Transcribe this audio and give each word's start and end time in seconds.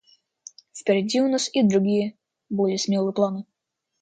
Впереди 0.73 1.21
у 1.21 1.27
нас 1.29 1.47
и 1.53 1.61
другие, 1.61 2.17
более 2.49 2.79
смелые 2.79 3.13
планы. 3.13 3.45